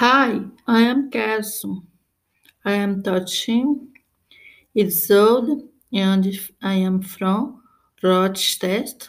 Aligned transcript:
Hi, 0.00 0.42
I 0.64 0.82
am 0.82 1.10
Carson. 1.10 1.88
I 2.64 2.74
am 2.74 3.02
13 3.02 3.88
years 4.72 5.10
old 5.10 5.70
and 5.92 6.24
I 6.62 6.74
am 6.74 7.02
from 7.02 7.64
Rochester, 8.00 9.08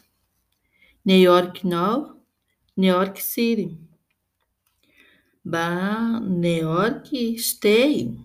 New 1.05 1.13
York 1.13 1.63
now, 1.63 2.15
New 2.75 2.87
York 2.87 3.19
City. 3.19 3.77
But 5.45 6.21
New 6.21 6.61
York 6.61 7.05
State. 7.37 8.17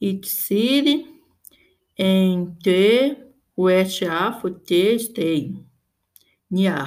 It's 0.00 0.30
city 0.30 1.04
in 1.96 2.56
the 2.62 3.16
west 3.56 4.02
of 4.04 4.40
the 4.68 4.98
state, 5.00 5.56
near 6.48 6.86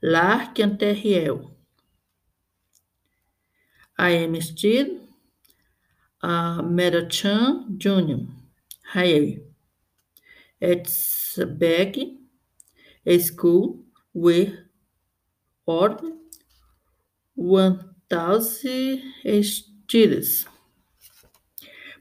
Lark 0.00 0.60
Ontario. 0.60 1.53
I 3.96 4.10
am 4.10 4.40
still 4.40 4.98
a 6.20 6.62
marathon 6.64 7.78
junior 7.78 8.26
high. 8.92 9.38
It's 10.60 11.38
back 11.38 11.94
a 13.06 13.18
school 13.20 13.84
with 14.12 14.52
over 15.66 16.00
1,000 17.36 19.02
students. 19.42 20.46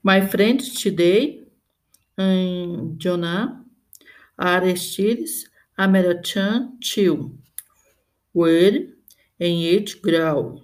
My 0.01 0.25
friends 0.25 0.81
today 0.81 1.43
in 2.17 2.95
Jonah 2.97 3.65
are 4.39 4.75
students 4.75 5.45
a 5.77 5.87
marathon 5.87 6.79
too. 6.81 7.37
We're 8.33 8.87
in 9.37 9.51
each 9.51 10.01
grade. 10.01 10.61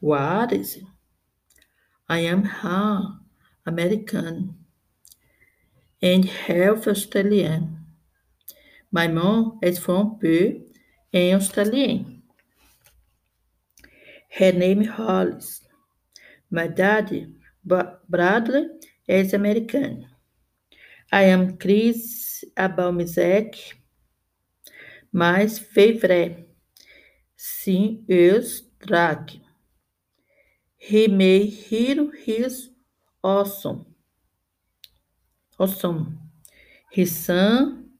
What 0.00 0.52
is 0.52 0.76
it? 0.76 0.84
I 2.08 2.20
am 2.20 2.44
half 2.44 3.20
American 3.66 4.56
and 6.00 6.24
half 6.24 6.86
Australian. 6.86 7.84
My 8.90 9.08
mom 9.08 9.58
is 9.62 9.78
from 9.78 10.18
Perth 10.18 10.56
and 11.12 11.40
Australian. 11.40 12.22
Her 14.30 14.52
name 14.52 14.82
is 14.82 14.88
Hollis. 14.88 15.60
My 16.50 16.66
daddy, 16.66 17.26
Bradley, 17.64 18.68
is 19.06 19.34
American. 19.34 20.06
I 21.12 21.24
am 21.24 21.58
Chris 21.58 22.42
music. 22.92 23.76
My 25.12 25.46
favorite 25.46 26.48
sim 27.36 28.04
is 28.08 28.62
Drake. 28.80 29.40
He 30.80 31.06
may 31.08 31.44
hear 31.46 32.10
his 32.24 32.70
awesome. 33.22 33.84
Awesome. 35.58 36.18
His 36.90 37.14
son, 37.14 37.90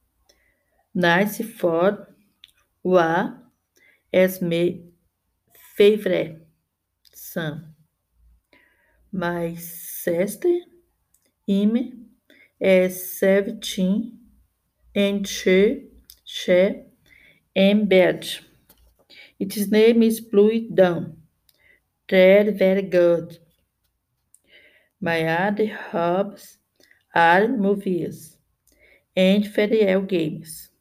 nice 0.93 1.41
for 1.59 2.07
wa 2.83 3.33
son. 7.13 7.75
My 9.11 9.55
sister, 9.55 10.59
Amy, 11.47 11.93
is 12.59 13.19
17 13.19 14.19
and 14.95 15.27
she, 15.27 15.87
she 16.25 16.83
in 17.55 17.87
bed. 17.87 18.27
Its 19.39 19.67
name 19.69 20.03
is 20.03 20.21
Blue 20.21 20.69
Dawn. 20.73 21.20
Very, 22.11 22.51
very 22.51 22.81
good. 22.81 23.39
My 24.99 25.23
other 25.23 25.67
hobbies 25.67 26.57
are 27.15 27.47
movies 27.47 28.37
and 29.15 29.45
video 29.47 30.01
games. 30.01 30.71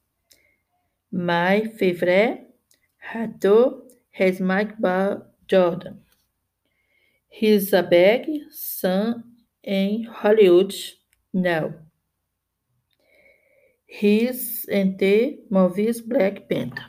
My 1.13 1.71
favorite 1.79 2.49
actor 3.15 3.71
is 4.19 4.41
Michael 4.41 5.27
Jordan. 5.47 6.01
He's 7.29 7.73
a 7.73 7.85
big 7.85 8.27
son 8.51 9.23
in 9.63 10.05
Hollywood 10.05 10.75
now. 11.33 11.75
He's 13.87 14.65
in 14.65 14.97
the 14.97 15.39
movies 15.49 16.01
Black 16.01 16.49
Panther. 16.49 16.87